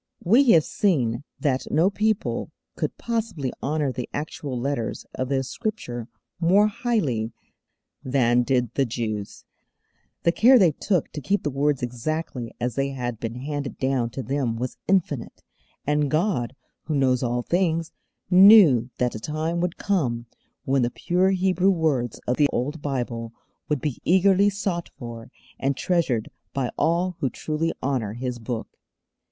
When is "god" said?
16.09-16.55